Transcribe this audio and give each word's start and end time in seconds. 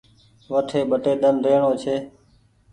وٺي 0.51 0.79
ٻٽي 0.89 1.13
ۮن 1.21 1.35
رهڻو 1.45 1.71
ڇي 1.81 1.95